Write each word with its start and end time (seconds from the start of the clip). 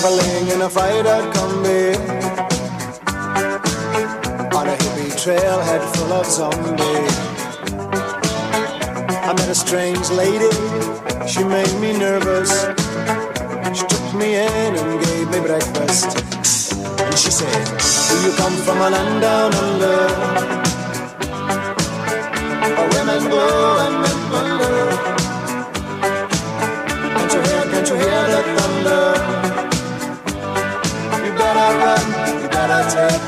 Traveling 0.00 0.48
in 0.48 0.62
a 0.62 0.70
freighter 0.70 1.20
combi 1.34 1.94
on 4.56 4.66
a 4.66 4.76
hippie 4.80 5.12
trailhead 5.22 5.82
full 5.94 6.12
of 6.12 6.26
zombies. 6.26 7.16
I 9.28 9.34
met 9.36 9.48
a 9.48 9.54
strange 9.54 10.08
lady, 10.10 10.52
she 11.28 11.44
made 11.44 11.74
me 11.80 11.98
nervous. 11.98 12.50
She 13.76 13.84
took 13.86 14.14
me 14.14 14.36
in 14.36 14.72
and 14.80 15.04
gave 15.04 15.28
me 15.30 15.40
breakfast. 15.40 16.08
And 17.04 17.18
she 17.18 17.30
said, 17.30 17.64
Do 18.08 18.14
you 18.26 18.32
come 18.36 18.56
from 18.64 18.78
a 18.78 18.90
land 18.90 19.20
down 19.20 19.54
under? 19.64 19.98
Where 22.76 22.88
women 22.96 23.22
go 23.34 23.44
and 23.84 23.94
men 24.02 24.20
wonder. 24.32 24.76
Can't 27.14 27.32
you 27.34 27.40
hear, 27.48 27.62
can't 27.72 27.88
you 27.88 27.96
hear 27.96 28.22
the 28.32 28.42
thunder? 28.56 29.09
Better 32.60 32.84
take. 32.90 33.20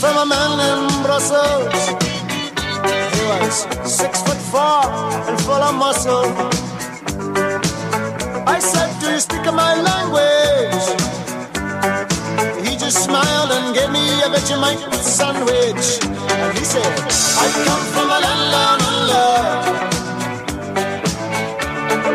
From 0.00 0.18
a 0.18 0.26
man 0.26 0.60
in 0.68 1.02
Brussels. 1.02 1.86
He 3.14 3.22
was 3.30 3.54
six 3.90 4.20
foot 4.24 4.40
four 4.52 4.84
and 5.28 5.40
full 5.46 5.62
of 5.68 5.74
muscle. 5.76 6.26
I 8.46 8.58
said, 8.58 8.90
Do 9.00 9.06
you 9.12 9.20
speak 9.20 9.46
my 9.64 9.74
language? 9.90 10.86
He 12.68 12.76
just 12.76 13.02
smiled 13.02 13.50
and 13.52 13.74
gave 13.74 13.90
me 13.92 14.03
Vegemite 14.34 14.92
sandwich. 14.94 16.02
And 16.02 16.58
he 16.58 16.64
said, 16.64 16.92
I 17.38 17.46
come 17.66 17.84
from 17.94 18.08
a 18.10 18.18
land 18.24 18.44
down 18.54 18.80
under. 18.90 19.30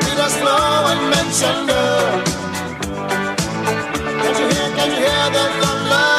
Read 0.04 0.20
us 0.20 0.34
slow 0.40 0.90
and 0.92 1.02
mention 1.16 1.58
Can't 4.22 4.38
you 4.38 4.48
hear, 4.54 4.70
can't 4.76 4.92
you 4.92 5.00
hear 5.08 5.26
the 5.36 5.46
thunder? 5.62 6.12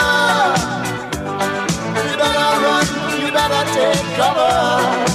You 2.09 2.17
better 2.17 2.48
run, 2.64 2.87
you 3.20 3.29
better 3.31 3.62
take 3.75 4.07
cover. 4.17 5.09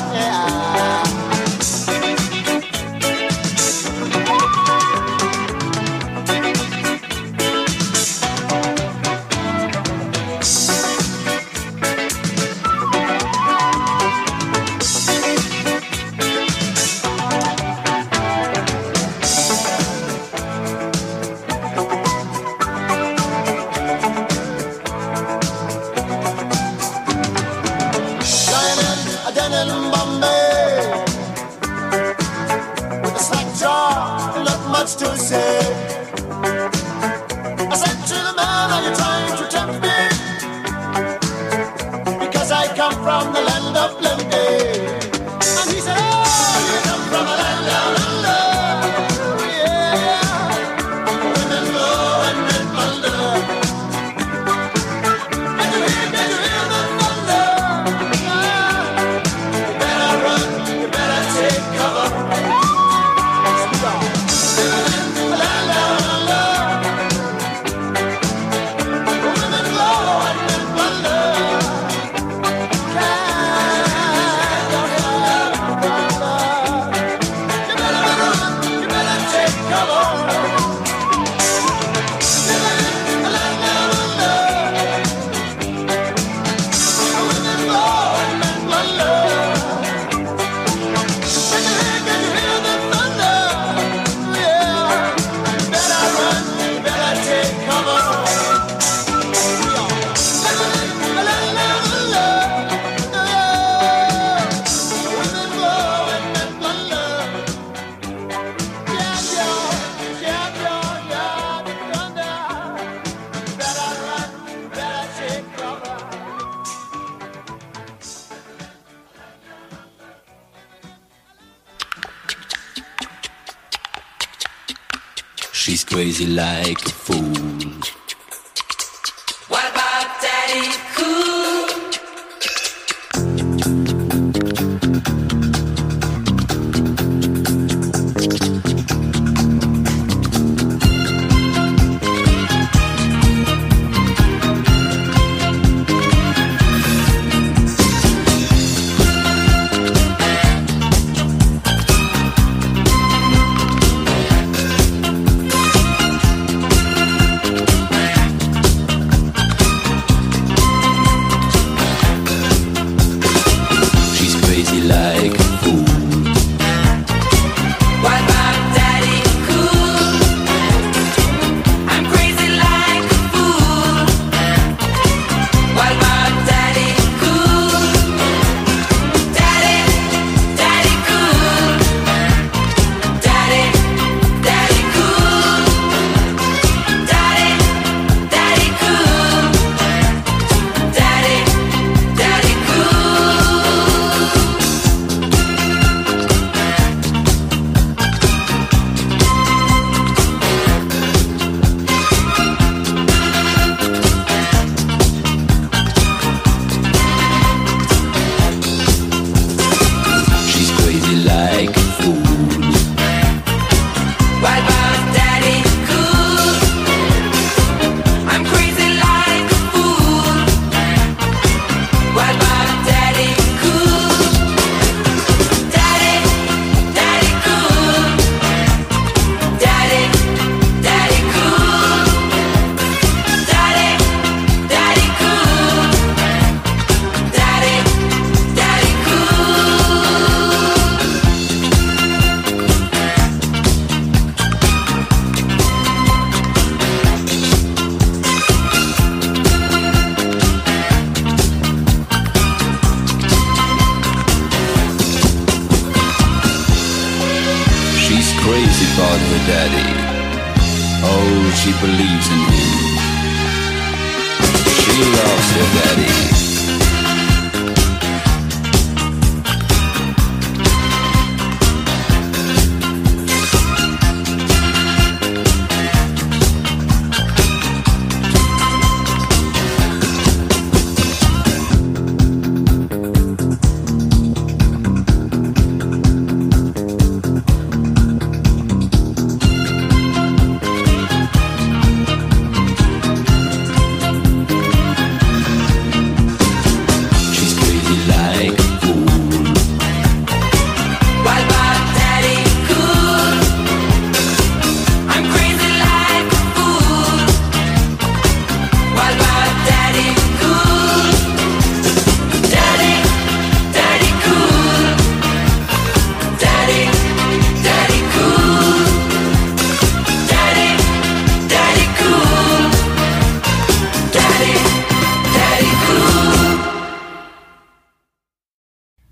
crazy 126.15 126.31
like 126.31 126.79
the 126.81 126.89
fool. 126.91 127.24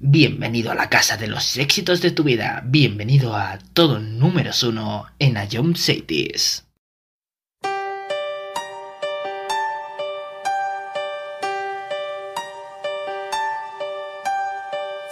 Bienvenido 0.05 0.69
a 0.69 0.75
la 0.75 0.89
casa 0.89 1.15
de 1.15 1.27
los 1.27 1.55
éxitos 1.55 2.01
de 2.01 2.11
tu 2.11 2.25
vida. 2.25 2.61
Bienvenido 2.65 3.37
a 3.37 3.57
todo 3.71 3.99
números 3.99 4.61
uno 4.61 5.05
en 5.17 5.37
A 5.37 5.47
Jump 5.49 5.77
Cities. 5.77 6.65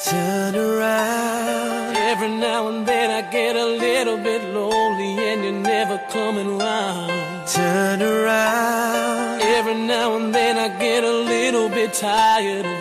Turn 0.04 0.56
around. 0.58 1.96
Every 1.96 2.28
now 2.28 2.68
and 2.68 2.86
then 2.86 3.12
I 3.12 3.32
get 3.32 3.56
a 3.56 3.66
little 3.66 4.18
bit 4.18 4.44
lonely 4.54 5.18
and 5.26 5.42
you're 5.42 5.54
never 5.54 6.02
coming 6.12 6.58
round. 6.58 7.48
Turn 7.48 8.02
around. 8.02 9.42
Every 9.42 9.76
now 9.76 10.18
and 10.18 10.36
then 10.36 10.58
I 10.58 10.68
get 10.78 11.06
a 11.06 11.12
little 11.12 11.70
bit 11.70 11.94
tired 11.94 12.66
of 12.66 12.81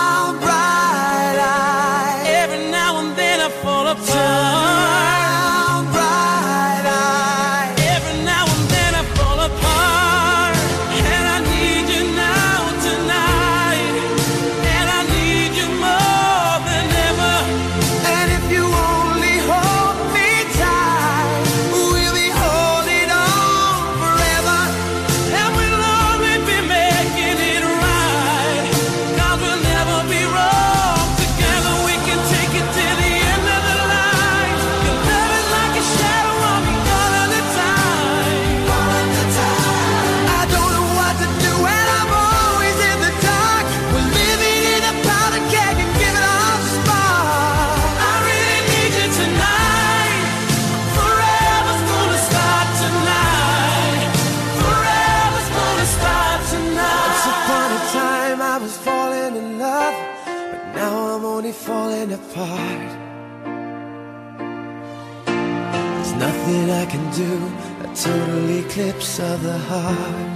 eclipse 68.71 69.19
of 69.19 69.43
the 69.43 69.57
heart. 69.57 70.35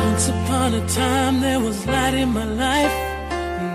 Once 0.00 0.28
upon 0.28 0.74
a 0.74 0.88
time 0.88 1.40
there 1.40 1.60
was 1.60 1.86
light 1.86 2.14
in 2.14 2.30
my 2.30 2.44
life. 2.44 2.96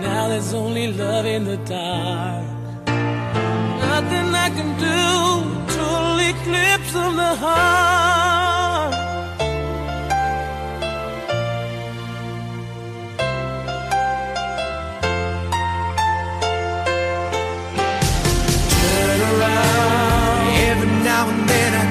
Now 0.02 0.28
there's 0.28 0.52
only 0.52 0.92
love 0.92 1.24
in 1.24 1.44
the 1.44 1.56
dark. 1.58 2.44
Nothing 3.88 4.28
I 4.46 4.50
can 4.56 4.70
do, 4.78 5.74
total 5.74 6.18
eclipse 6.18 6.94
of 6.94 7.16
the 7.16 7.34
heart. 7.36 7.99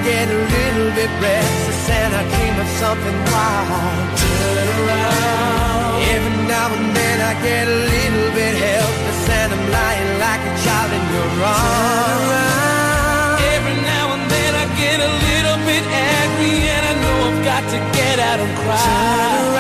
Get 0.04 0.28
a 0.30 0.40
little 0.56 0.92
bit 0.96 1.12
restless 1.22 1.90
and 1.90 2.12
I 2.16 2.24
dream 2.32 2.56
of 2.60 2.70
something 2.80 3.18
wild. 3.34 4.08
Turn 4.20 4.68
around. 4.80 6.02
Every 6.16 6.36
now 6.48 6.68
and 6.78 6.90
then 6.96 7.18
I 7.22 7.34
get 7.44 7.66
a 7.68 7.80
little 7.94 8.30
bit 8.40 8.54
helpless 8.56 9.30
and 9.40 9.50
I'm 9.56 9.66
lying 9.72 10.12
like 10.26 10.42
a 10.52 10.54
child 10.64 10.92
in 10.98 11.04
your 11.14 11.30
arms. 11.44 11.64
Turn 11.64 12.20
around. 12.32 13.38
Every 13.56 13.78
now 13.92 14.06
and 14.16 14.26
then 14.32 14.52
I 14.64 14.66
get 14.80 14.98
a 15.10 15.12
little 15.28 15.60
bit 15.68 15.84
angry 15.84 16.56
and 16.76 16.84
I 16.92 16.94
know 17.04 17.18
I've 17.30 17.42
got 17.52 17.64
to 17.74 17.80
get 17.98 18.18
out 18.20 18.40
and 18.40 18.54
cry. 18.64 18.80
Every 18.80 19.59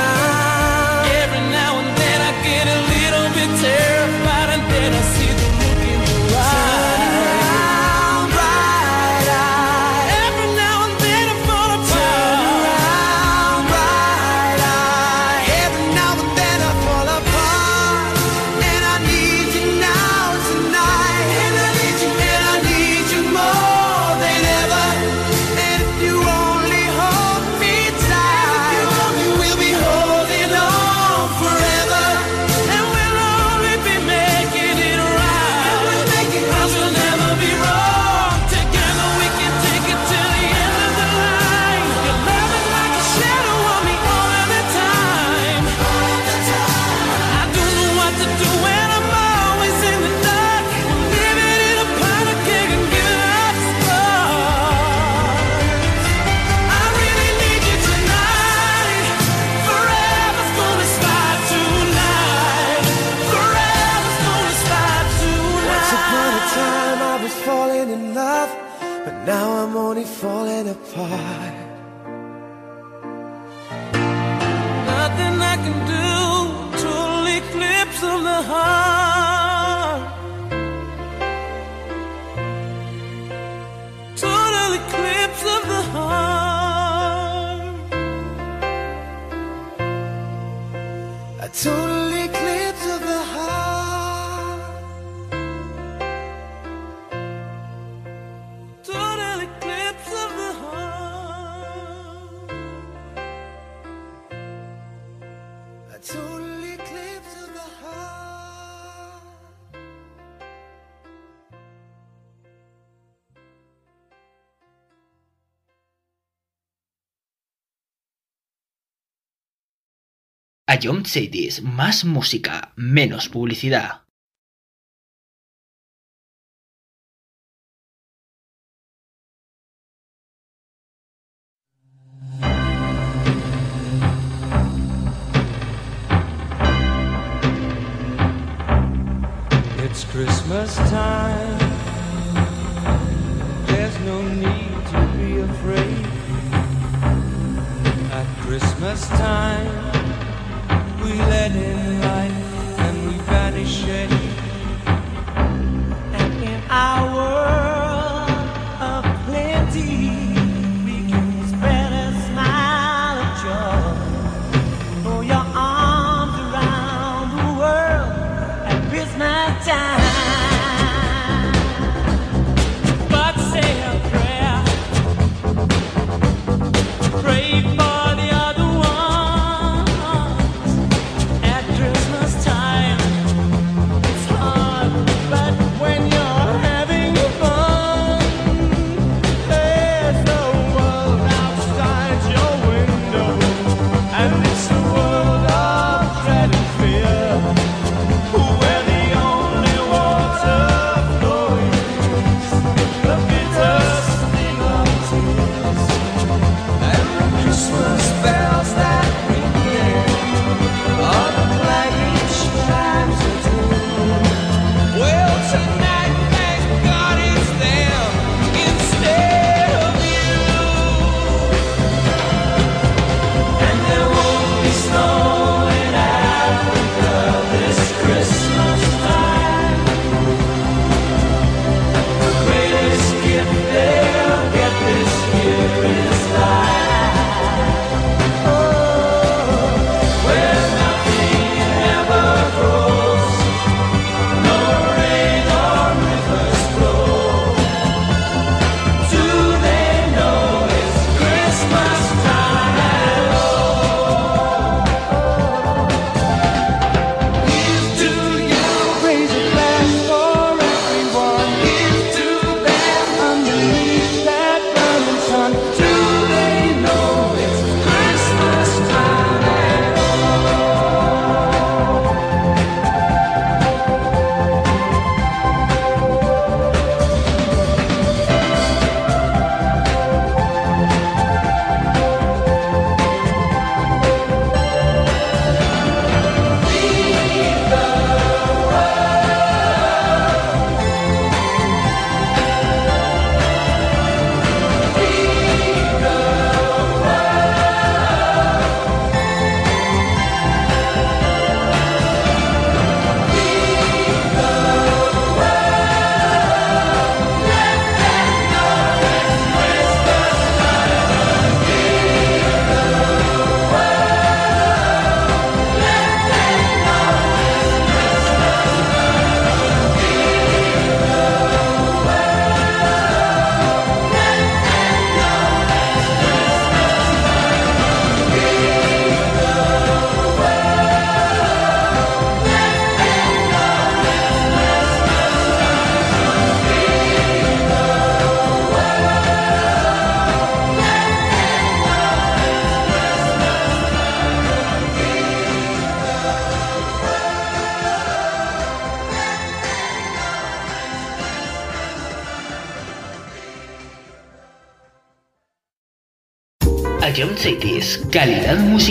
Ion 120.82 121.06
Cities, 121.06 121.62
más 121.62 122.06
música, 122.06 122.74
menos 122.76 123.30
publicidad. 123.30 124.09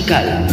Musical. 0.08 0.47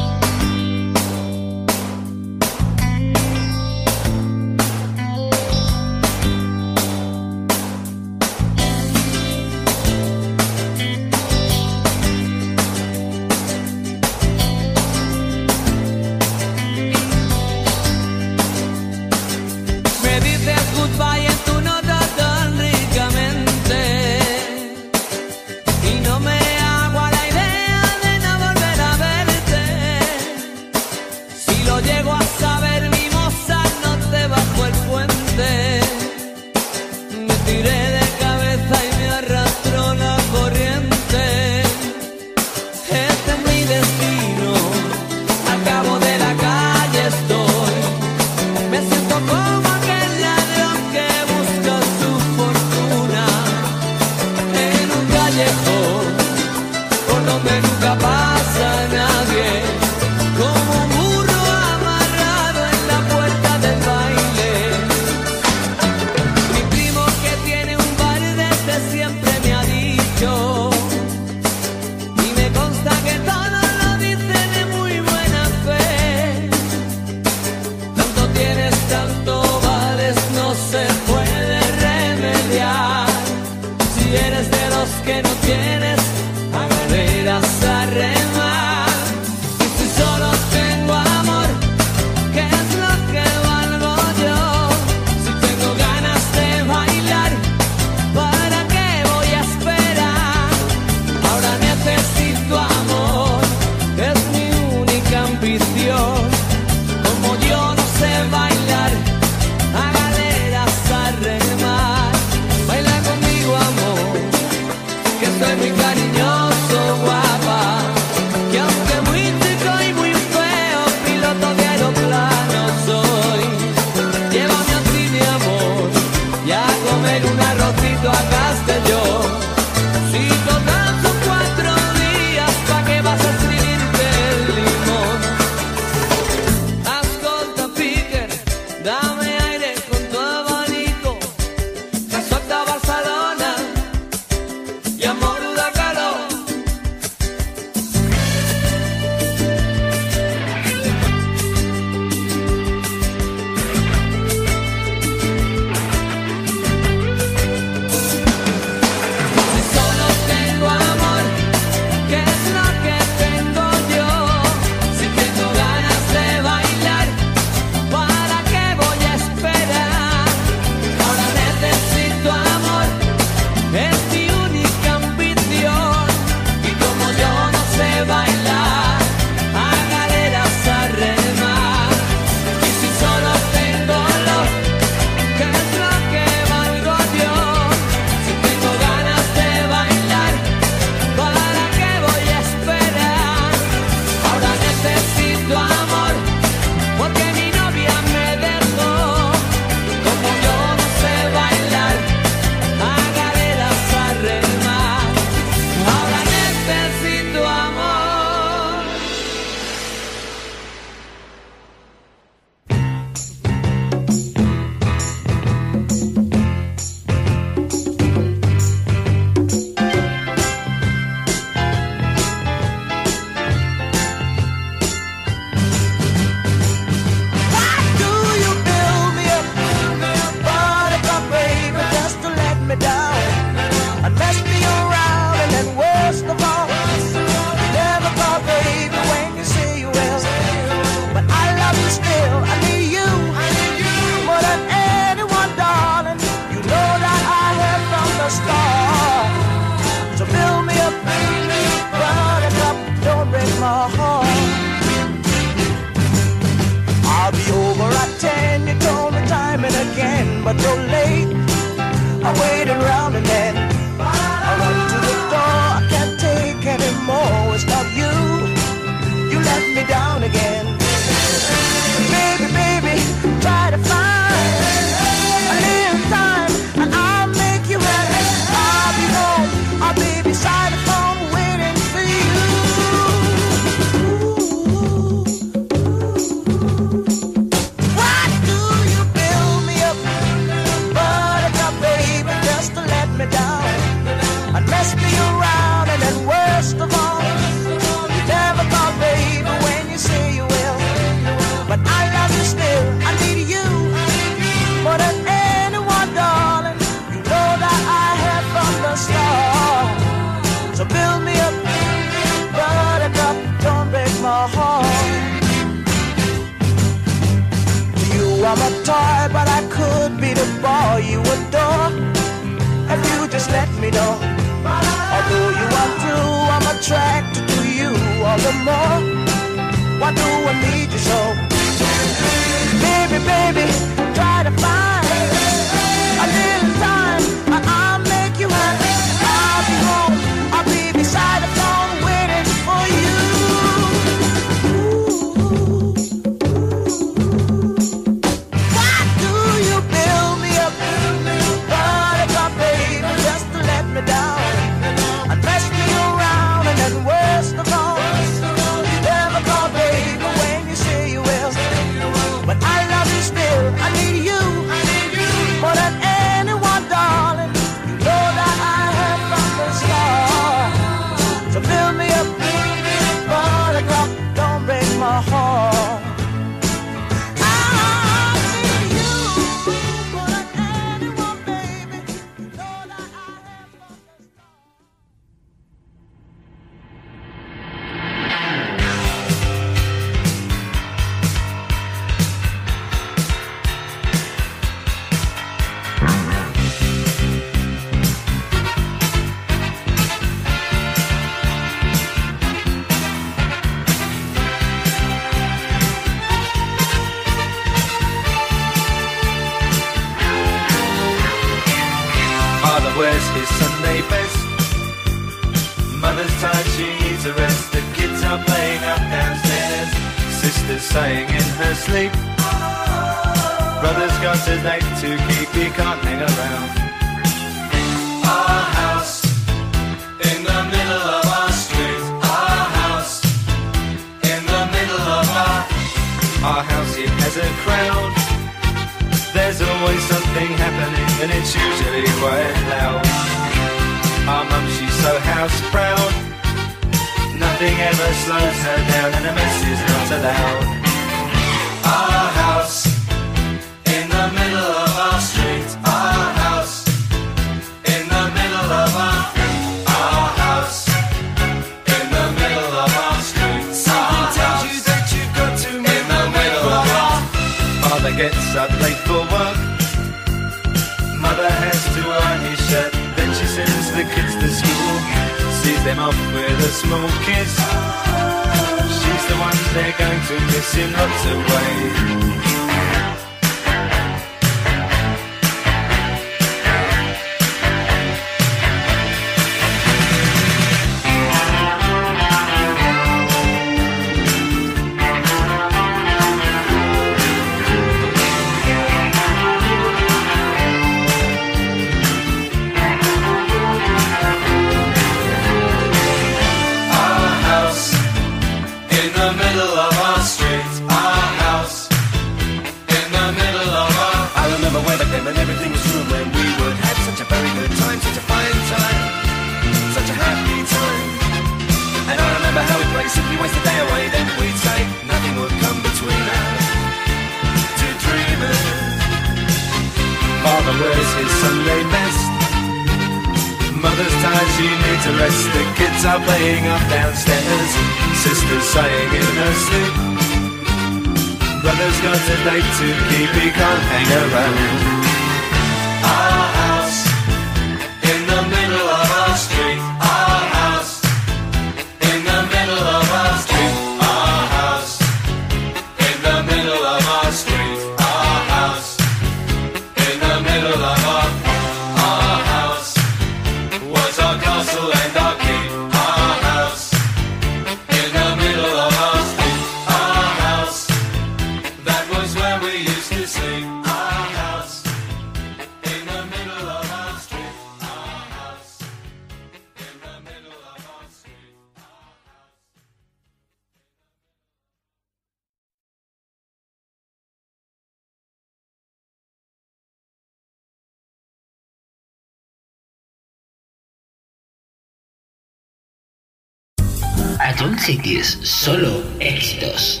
John 597.60 597.78
Cities, 597.78 598.38
solo 598.42 599.02
éxitos. 599.20 600.00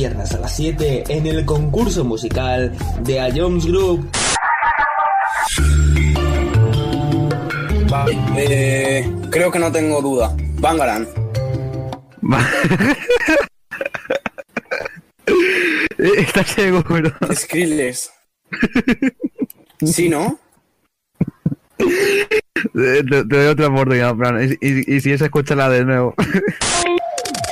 Viernes 0.00 0.32
a 0.32 0.38
las 0.38 0.56
7 0.56 1.04
en 1.08 1.26
el 1.26 1.44
concurso 1.44 2.04
musical 2.04 2.72
de 3.04 3.20
A 3.20 3.28
Jones 3.36 3.66
Group. 3.66 4.08
Vale, 7.90 8.16
eh, 8.38 9.12
creo 9.30 9.50
que 9.50 9.58
no 9.58 9.70
tengo 9.70 10.00
duda. 10.00 10.34
Bangaran. 10.58 11.06
¿Estás 15.98 16.46
seguro? 16.48 17.12
Skrillex. 17.34 18.10
¿Sí, 19.84 20.08
no? 20.08 20.38
Te, 22.74 23.02
te 23.04 23.22
doy 23.24 23.46
otra 23.48 23.68
oportunidad, 23.68 24.14
Fran. 24.16 24.42
Y, 24.60 24.66
y- 24.66 24.96
y 24.96 25.00
si 25.00 25.12
es, 25.12 25.20
escúchala 25.22 25.68
de 25.70 25.84
nuevo. 25.84 26.14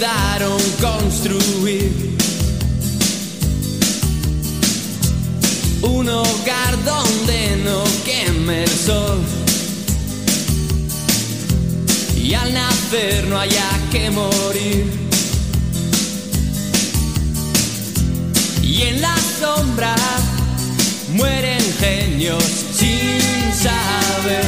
Olvidaron 0.00 0.58
construir 0.80 2.16
un 5.82 6.08
hogar 6.08 6.84
donde 6.86 7.62
no 7.64 7.84
queme 8.06 8.62
el 8.62 8.70
sol. 8.70 9.20
Y 12.16 12.32
al 12.32 12.54
nacer 12.54 13.26
no 13.28 13.38
haya 13.38 13.68
que 13.92 14.10
morir. 14.10 14.90
Y 18.62 18.82
en 18.82 19.02
la 19.02 19.16
sombra 19.38 19.94
mueren 21.12 21.60
genios 21.78 22.42
sin 22.72 23.52
saber 23.52 24.44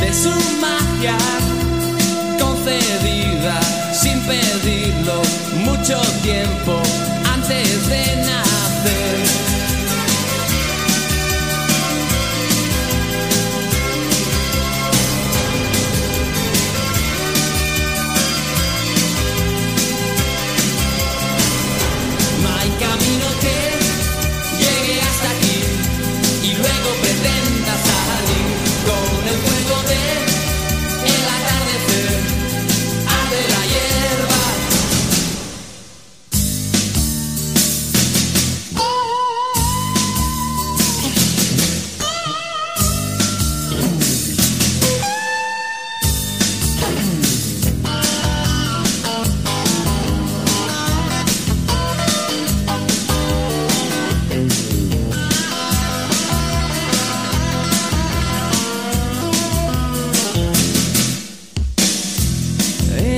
de 0.00 0.12
su 0.12 0.30
magia 0.60 1.16
mucho 5.64 6.00
tiempo 6.22 6.82
antes 7.32 7.88
de 7.88 8.16
nacer. 8.26 8.45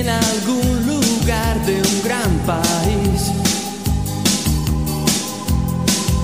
En 0.09 0.15
algún 0.15 0.87
lugar 0.87 1.65
de 1.65 1.81
un 1.81 2.03
gran 2.03 2.31
país. 2.45 3.31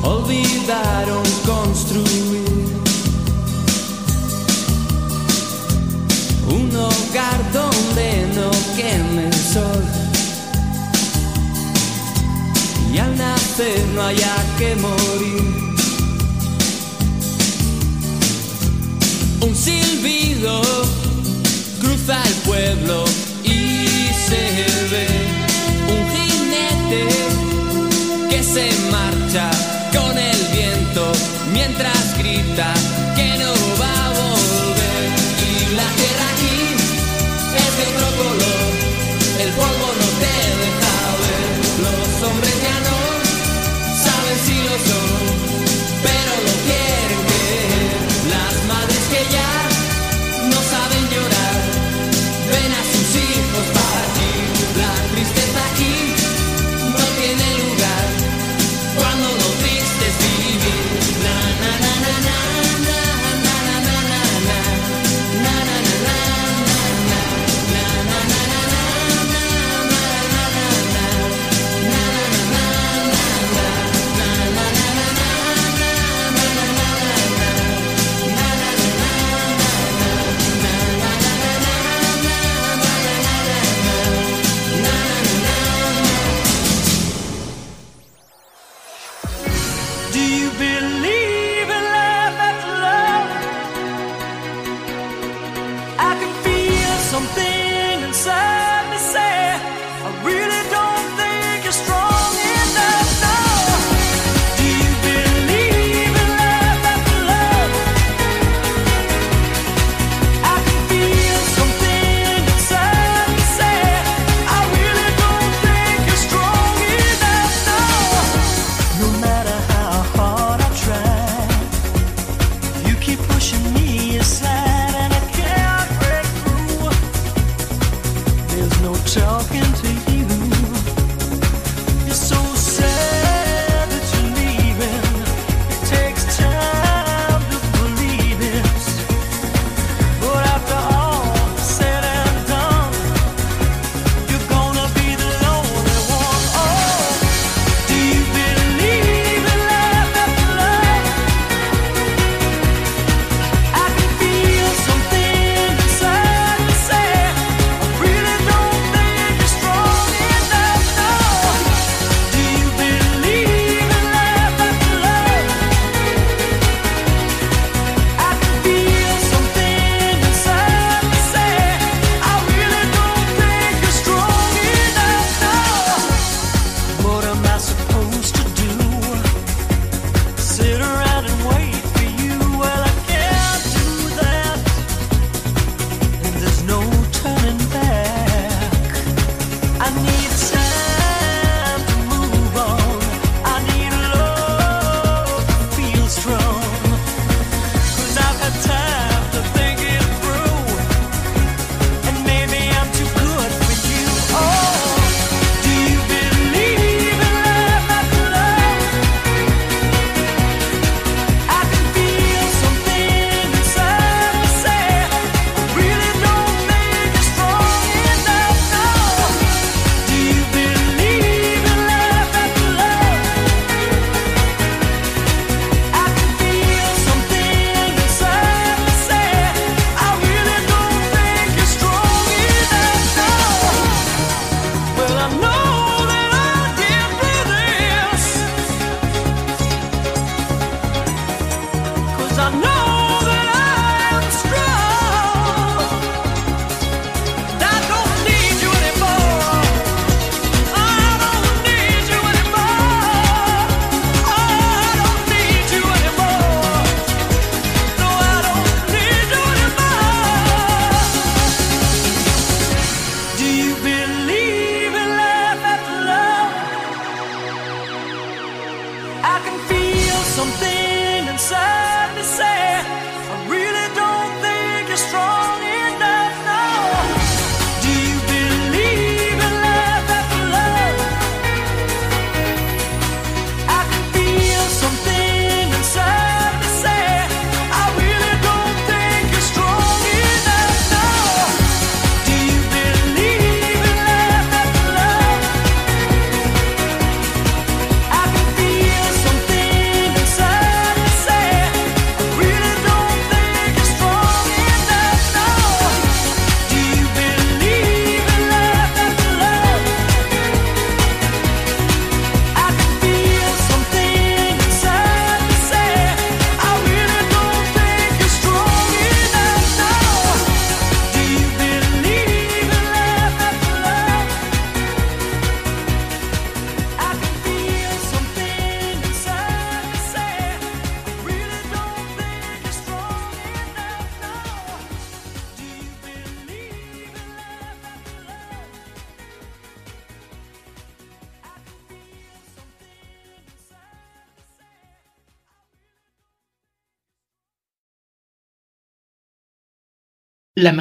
Olvidaron 0.04 1.24
construir 1.46 2.46
un 6.50 6.76
hogar 6.76 7.40
donde 7.54 8.08
no 8.36 8.50
queme 8.76 9.28
el 9.28 9.34
sol. 9.54 9.84
Y 12.94 12.98
al 12.98 13.18
nacer 13.18 13.86
no 13.94 14.02
haya 14.04 14.36
que 14.58 14.76
morir. 14.76 15.56
Un 19.42 19.56
silbido 19.56 20.62
cruza 21.82 22.22
el 22.24 22.34
pueblo 22.50 23.25
y 23.46 24.10
se 24.28 24.42
ve 24.92 25.08
un 25.94 26.02
jinete 26.14 27.08
que 28.30 28.44
se 28.44 28.70
marcha 28.92 29.50
con 29.94 30.18
el 30.18 30.38
viento 30.54 31.12
mientras 31.54 32.18
grita 32.18 32.74
que 33.16 33.38
no 33.38 33.52
va 33.82 34.06
a 34.06 34.10
volver 34.10 35.08
y 35.50 35.76
la 35.80 35.88
tierra 36.00 36.26
aquí 36.34 36.58
es 37.64 37.72
de 37.78 37.84
otro 37.94 38.08
color, 38.22 38.72
el 39.44 39.50
polvo 39.60 39.88
no 40.02 40.10
te 40.22 40.36
deja 40.64 40.96
ver, 41.24 41.50
los 41.86 42.30
hombres 42.30 42.56
ya 42.68 42.78
no 42.88 42.98
saben 44.06 44.38
si 44.46 44.56
lo 44.68 44.76
son. 44.90 45.65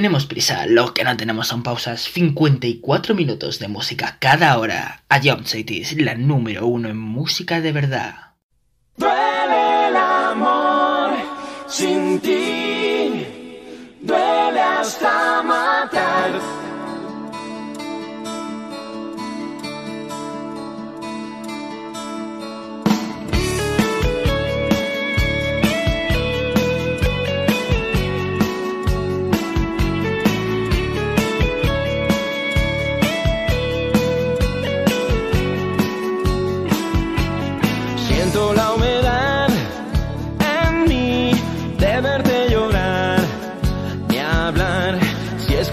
tenemos 0.00 0.24
prisa, 0.24 0.64
lo 0.64 0.94
que 0.94 1.04
no 1.04 1.14
tenemos 1.18 1.48
son 1.48 1.62
pausas. 1.62 2.00
54 2.00 3.14
minutos 3.14 3.58
de 3.58 3.68
música 3.68 4.16
cada 4.18 4.56
hora. 4.56 5.02
A 5.10 5.20
Jump 5.20 5.44
Cities, 5.44 5.94
la 6.00 6.14
número 6.14 6.66
uno 6.66 6.88
en 6.88 6.96
música 6.96 7.60
de 7.60 7.72
verdad. 7.72 8.29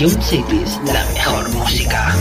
Ion 0.00 0.22
Cities, 0.22 0.80
la 0.86 1.04
mejor 1.12 1.48
música. 1.50 2.14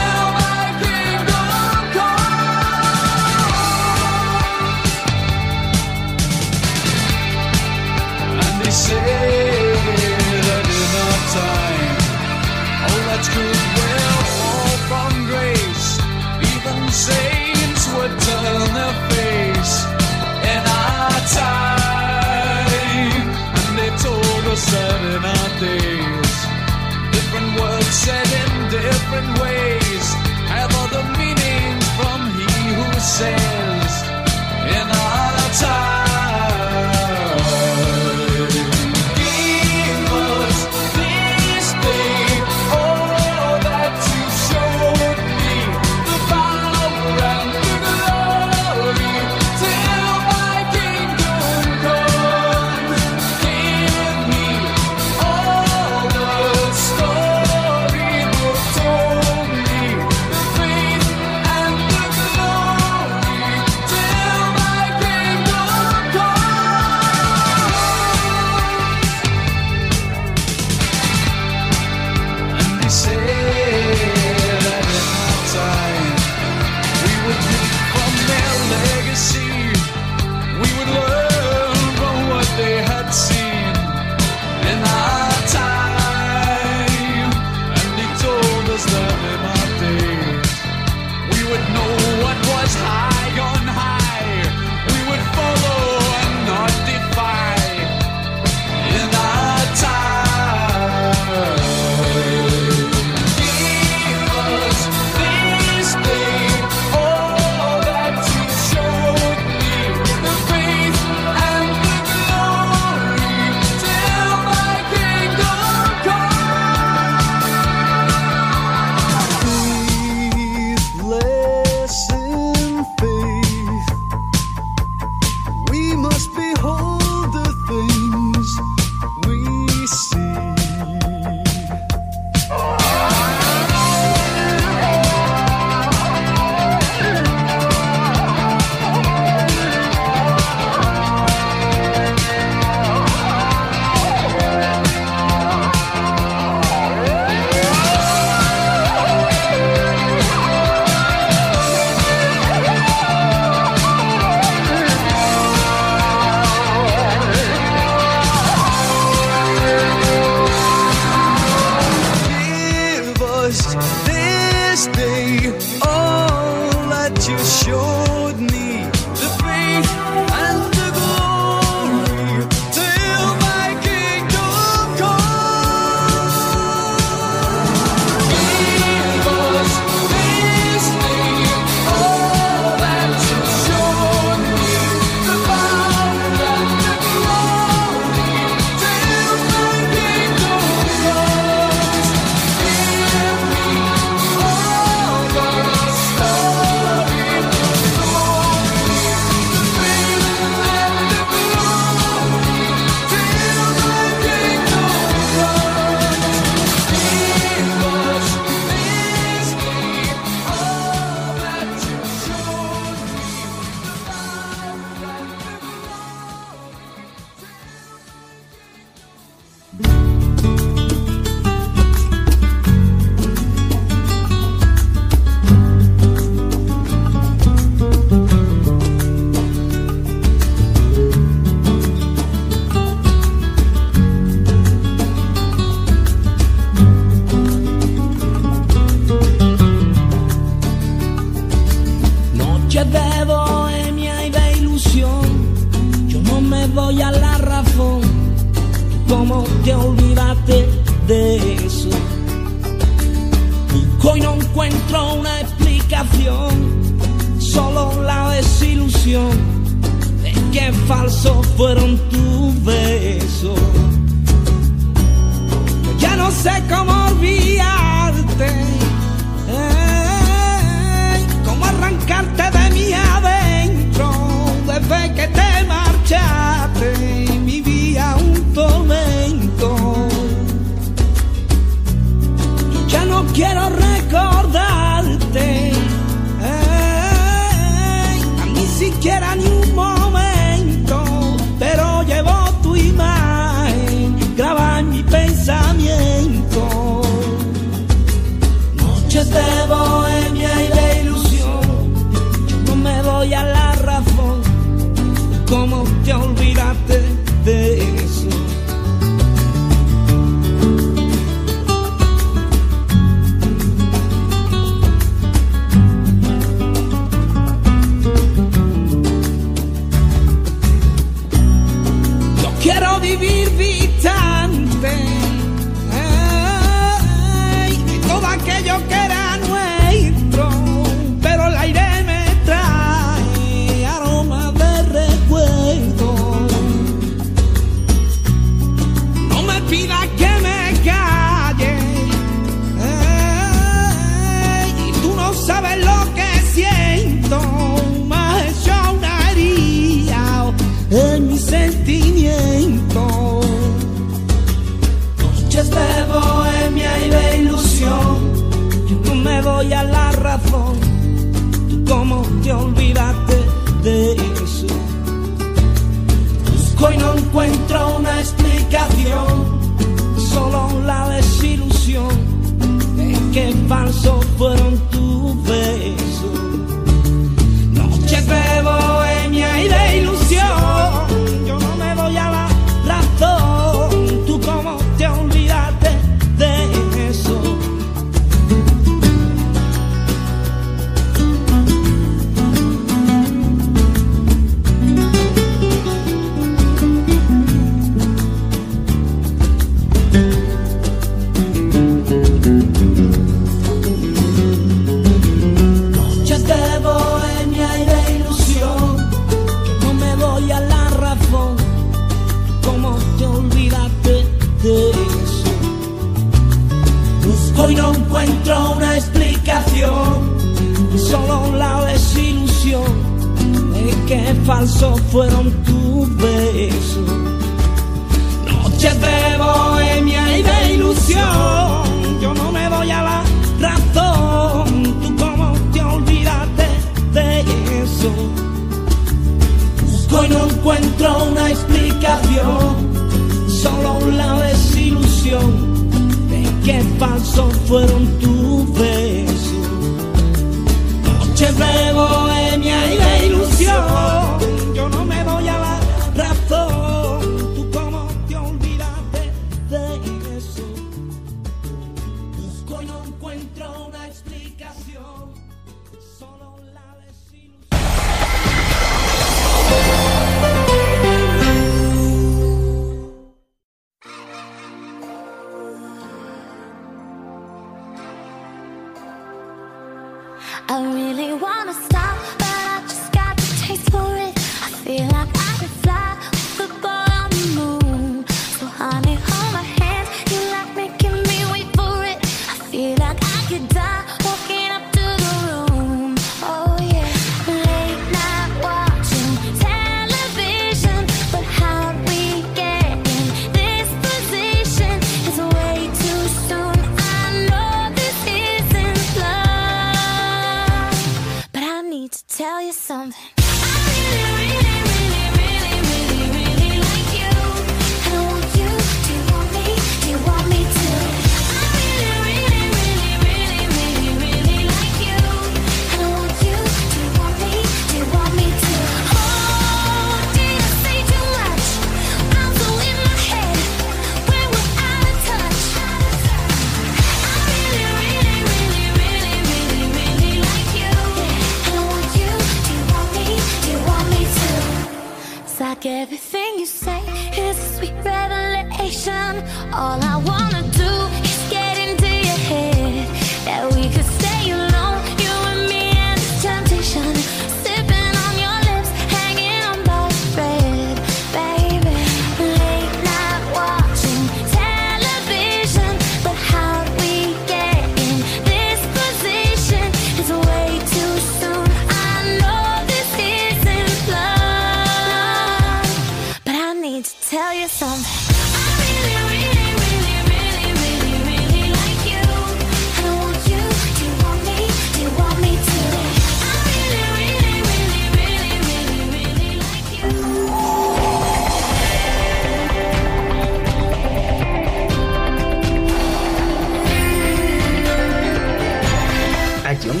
A 599.78 599.80
John 599.80 600.00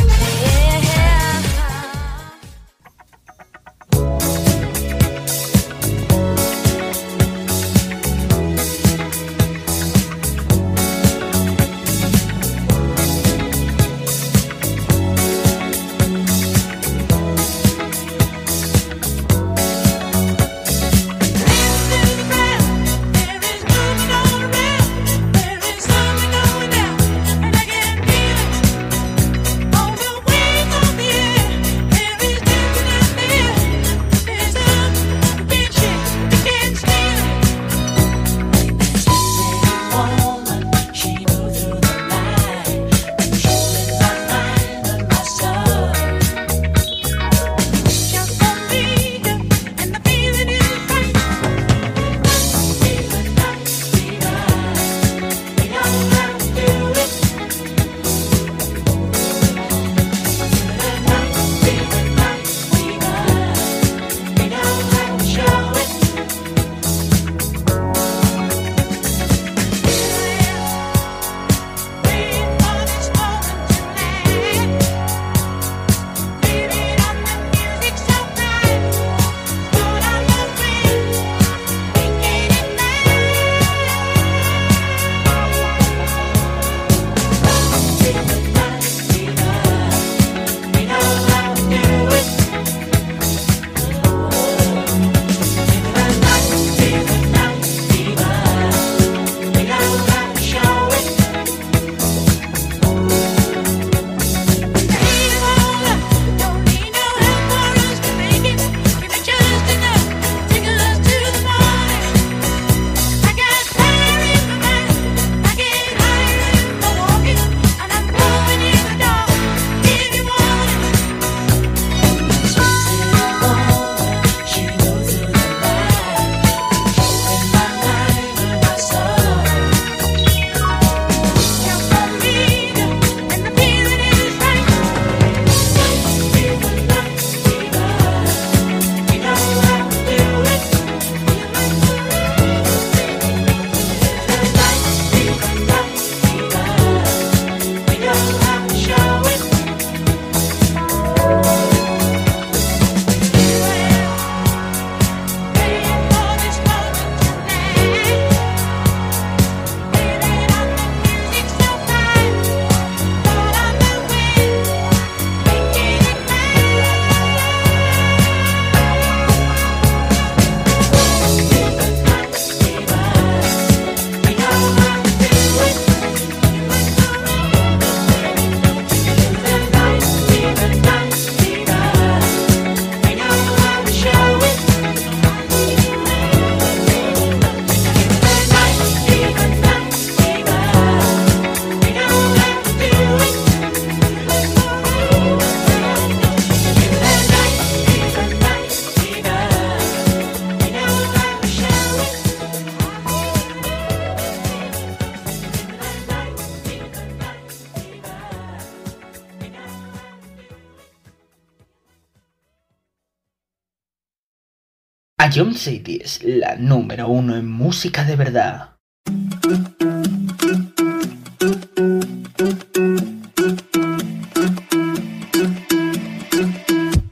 Ion 215.33 215.53
City 215.53 216.01
es 216.03 216.21
la 216.23 216.57
número 216.57 217.07
uno 217.07 217.37
en 217.37 217.47
música 217.49 218.03
de 218.03 218.15
verdad. 218.17 218.71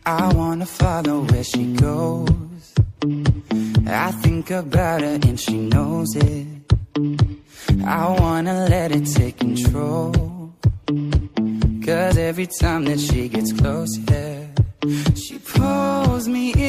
I 0.05 0.33
wanna 0.33 0.65
follow 0.65 1.21
where 1.31 1.43
she 1.43 1.73
goes. 1.75 2.73
I 3.87 4.11
think 4.21 4.51
about 4.51 5.01
her 5.01 5.19
and 5.21 5.39
she 5.39 5.57
knows 5.57 6.13
it. 6.15 6.47
I 7.85 8.17
wanna 8.19 8.67
let 8.67 8.91
it 8.91 9.05
take 9.05 9.37
control. 9.37 10.11
Cause 11.85 12.17
every 12.17 12.47
time 12.47 12.83
that 12.85 12.99
she 12.99 13.29
gets 13.29 13.53
close, 13.53 13.97
yeah, 14.11 14.45
she 15.15 15.39
pulls 15.39 16.27
me 16.27 16.51
in 16.53 16.68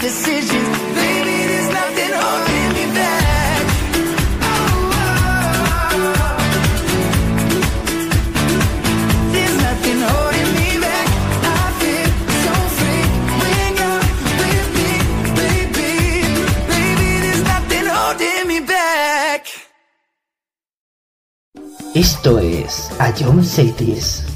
decisions, 0.00 0.78
baby. 0.94 1.36
There's 1.50 1.68
nothing 1.68 2.12
holding 2.12 2.68
me 2.76 2.84
back. 2.94 3.64
There's 9.32 9.56
nothing 9.66 10.00
holding 10.08 10.50
me 10.58 10.70
back. 10.84 11.08
I 11.42 11.64
feel 11.80 12.10
so 12.44 12.54
free 12.78 13.04
when 13.40 13.70
you're 13.80 14.02
with 14.42 14.68
me, 14.76 14.90
baby. 15.40 15.92
Baby, 16.72 17.08
there's 17.24 17.44
nothing 17.44 17.86
holding 17.86 18.48
me 18.48 18.60
back. 18.60 19.46
Esto 21.94 22.38
es 22.38 22.90
Ion 22.98 23.42
Cities. 23.44 24.35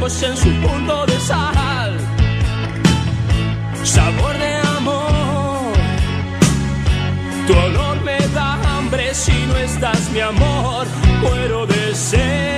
Tus 0.00 0.22
ojos 0.22 0.22
en 0.22 0.36
su 0.36 0.50
punto 0.66 1.06
de 1.06 1.20
sal. 1.20 1.98
Sabor 3.84 4.38
de 4.38 4.56
amor, 4.76 5.72
tu 7.46 7.52
olor 7.52 8.00
me 8.02 8.18
da 8.34 8.54
hambre 8.76 9.14
si 9.14 9.32
no 9.46 9.56
estás 9.56 10.10
mi 10.10 10.20
amor, 10.20 10.86
muero 11.20 11.66
de 11.66 11.94
ser. 11.94 12.49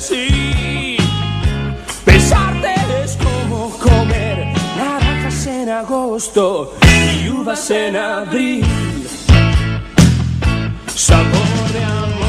sí. 0.00 0.96
Besarte 2.04 2.74
es 3.02 3.16
como 3.16 3.70
comer 3.78 4.52
naranjas 4.76 5.46
en 5.46 5.68
agosto 5.68 6.74
y 6.82 7.28
uvas 7.28 7.70
en 7.70 7.96
abril. 7.96 8.64
Sabor 10.94 11.72
de 11.72 11.84
amor. 11.84 12.25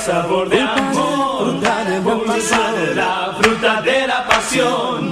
sabor 0.00 0.48
de 0.48 0.60
amor, 0.60 1.60
dulce 2.02 2.40
sabor 2.40 2.72
de 2.72 2.94
la 2.94 3.34
fruta 3.38 3.82
de 3.82 4.06
la 4.06 4.26
pasión. 4.26 5.09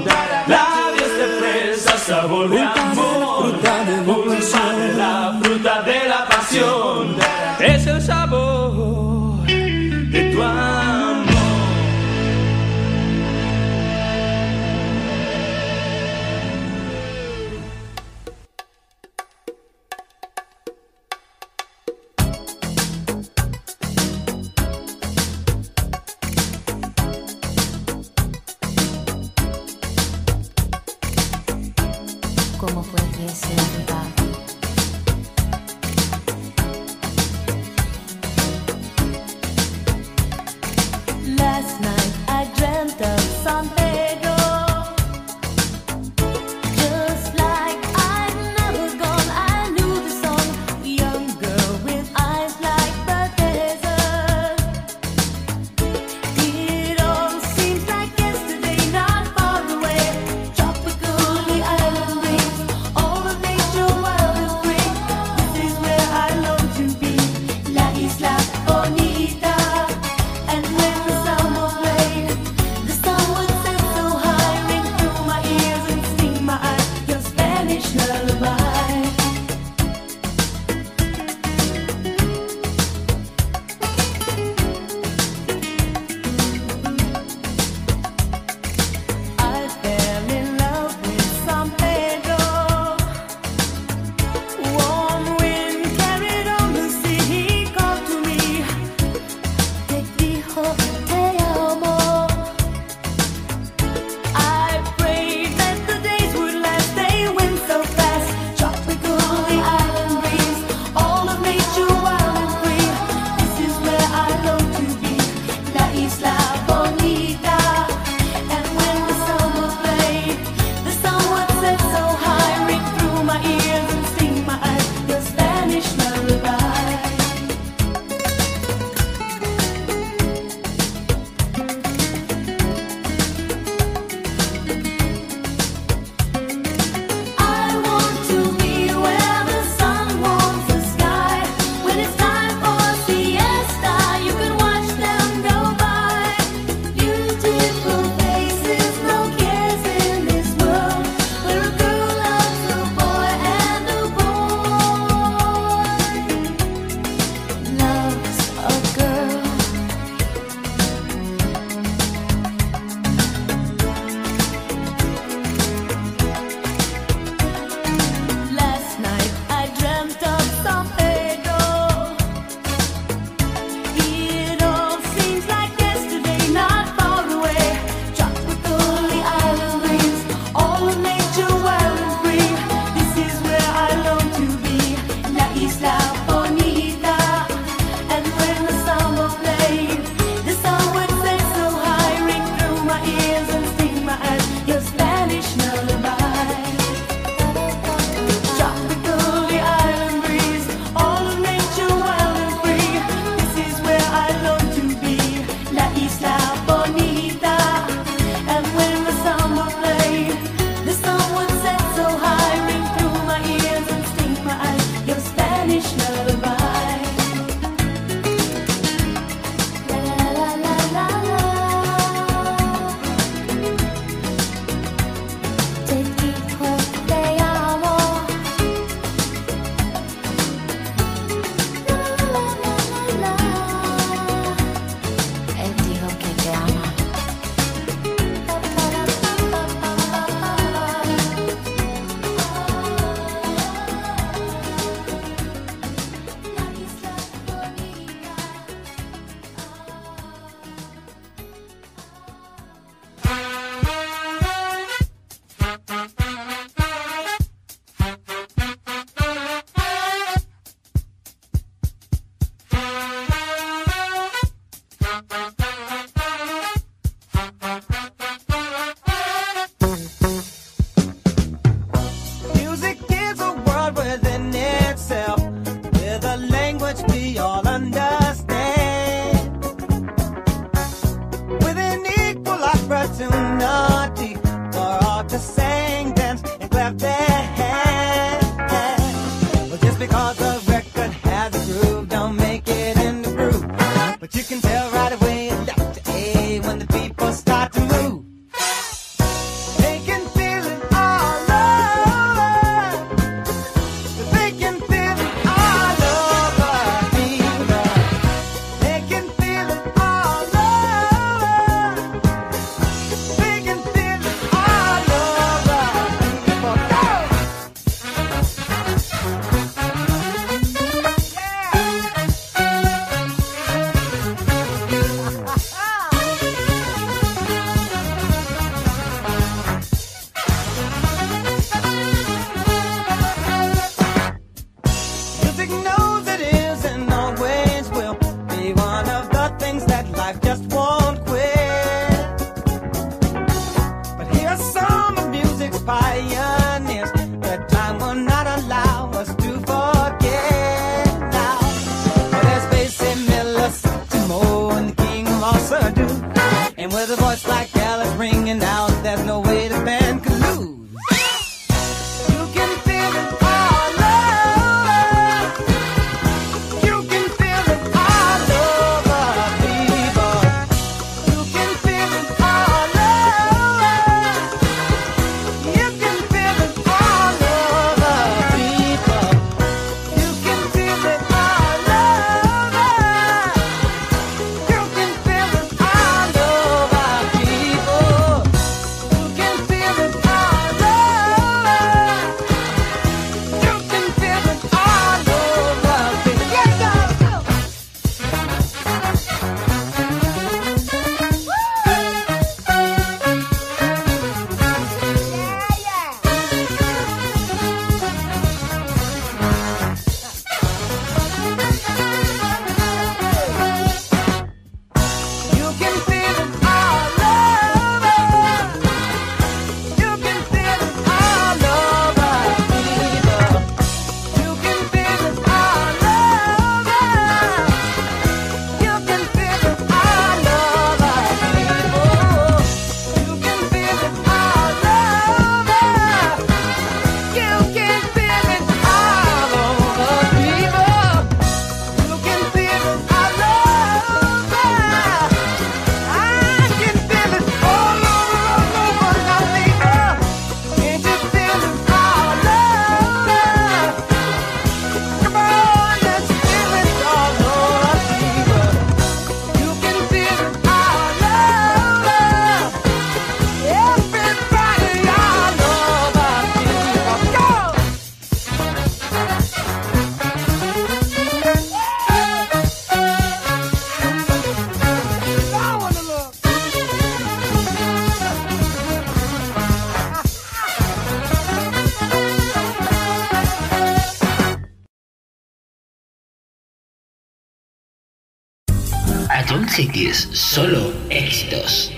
Cities, 489.98 490.28
solo 490.32 490.92
éxitos. 491.10 491.90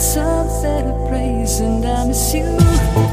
something 0.00 1.08
praise 1.08 1.60
and 1.60 1.84
I 1.84 2.04
miss 2.06 2.34
you. 2.34 3.05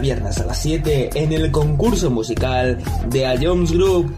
Cada 0.00 0.14
viernes 0.14 0.38
a 0.38 0.46
las 0.46 0.62
7 0.62 1.10
en 1.14 1.32
el 1.32 1.50
concurso 1.50 2.10
musical 2.10 2.78
de 3.08 3.26
A 3.26 3.34
Jones 3.38 3.70
Group. 3.72 4.16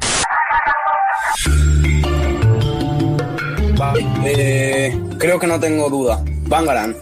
Eh, 4.24 4.96
creo 5.18 5.40
que 5.40 5.46
no 5.48 5.58
tengo 5.58 5.90
duda. 5.90 6.22
Bangaran. 6.46 6.94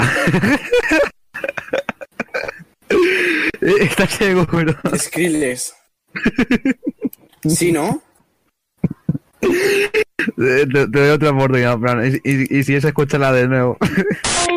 ¿Estás 3.61 4.11
seguro? 4.11 4.75
Skrillex. 4.95 5.73
¿Sí, 7.47 7.71
no? 7.71 8.01
Te, 9.39 10.65
te 10.67 10.87
doy 10.87 11.09
otra 11.09 11.31
oportunidad, 11.31 11.79
Fran. 11.79 12.05
Y, 12.05 12.17
y- 12.29 12.59
y 12.59 12.63
si 12.63 12.75
es, 12.75 12.83
escúchala 12.83 13.31
de 13.31 13.47
nuevo. 13.47 13.77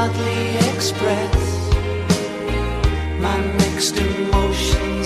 hardly 0.00 0.56
express 0.72 1.36
my 3.20 3.38
mixed 3.58 3.98
emotions 3.98 4.99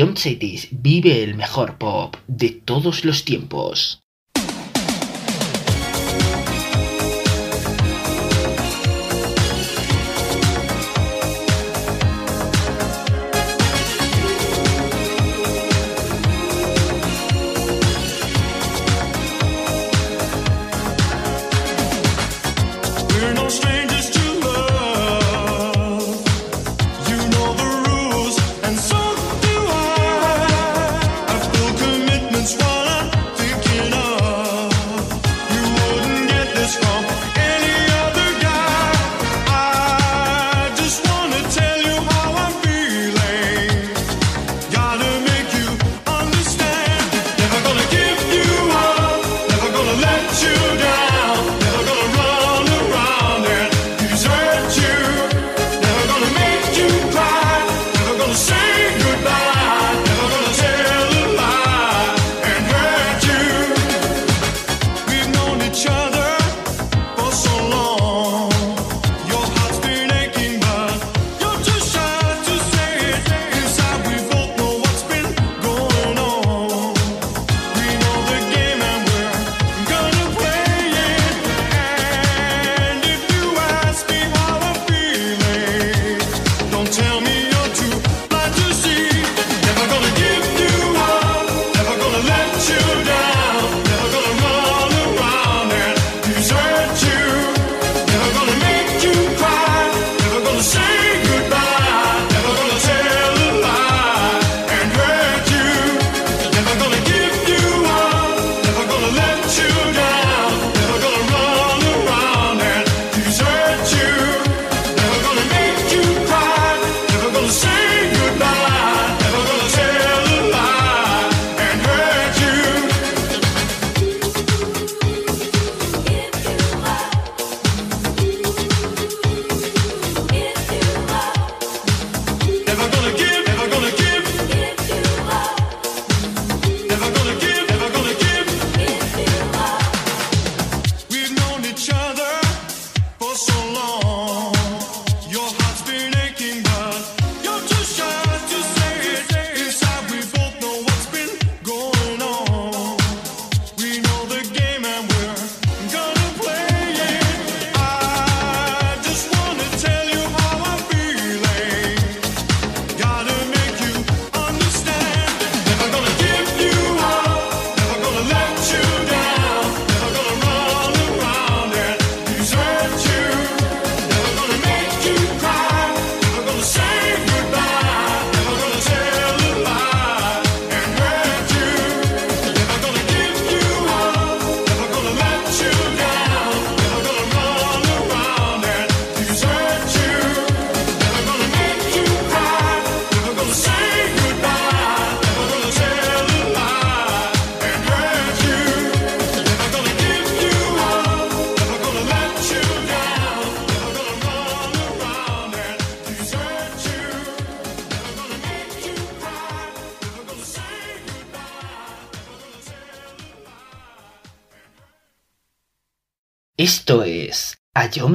John 0.00 0.16
Cetis 0.16 0.68
vive 0.70 1.22
el 1.22 1.34
mejor 1.34 1.76
pop 1.76 2.16
de 2.26 2.48
todos 2.48 3.04
los 3.04 3.26
tiempos. 3.26 3.99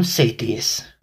A 0.04 0.95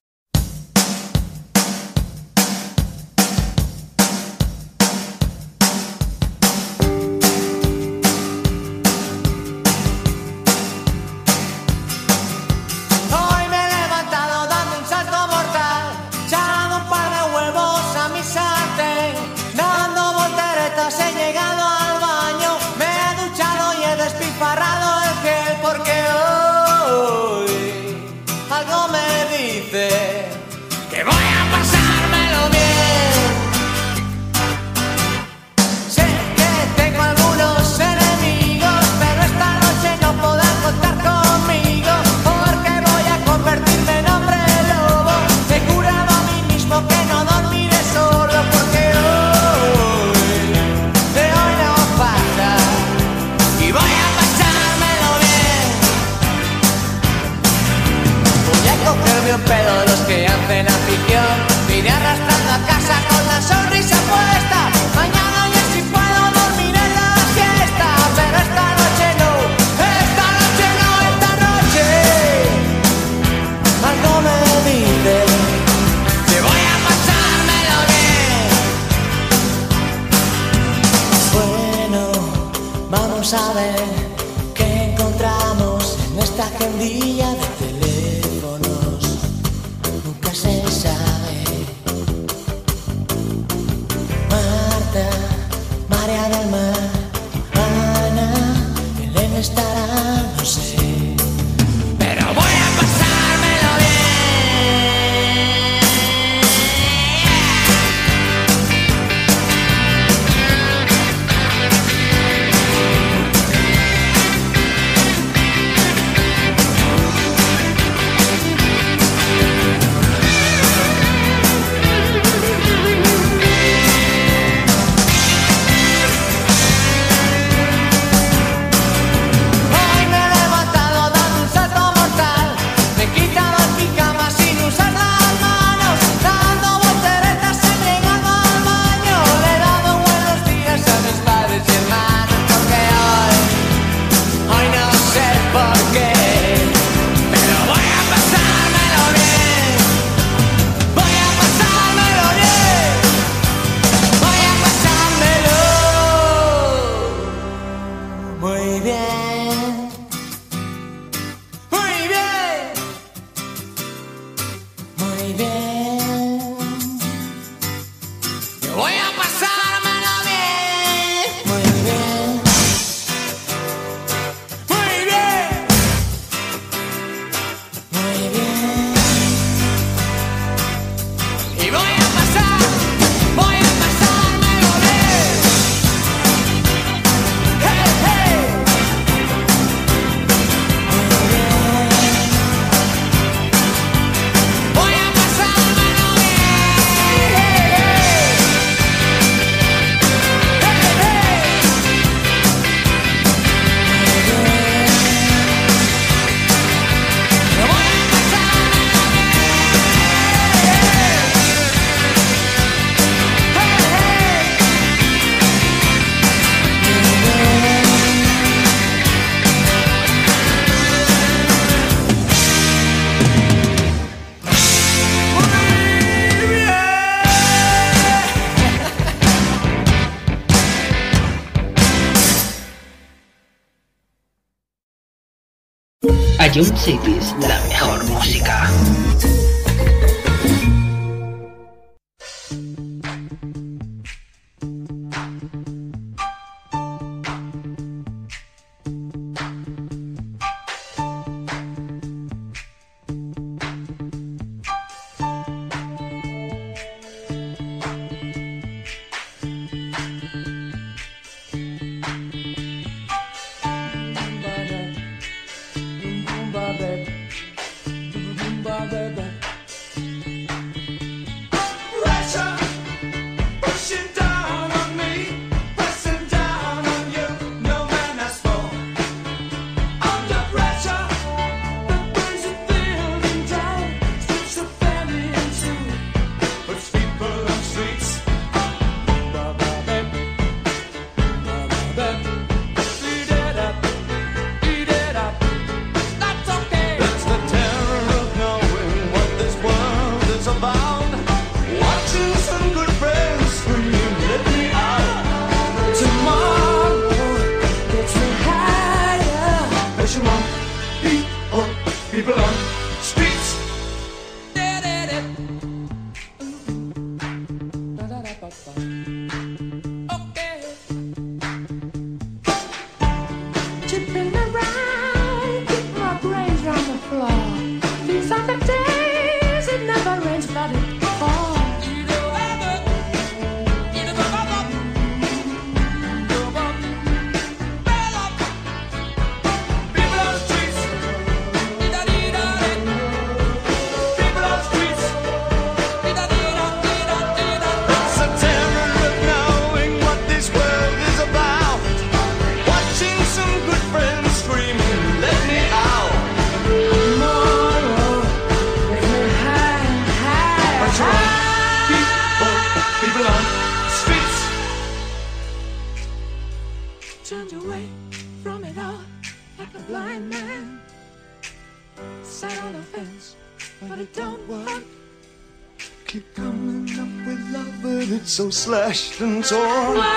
so 378.95 379.43
slashed 379.43 380.12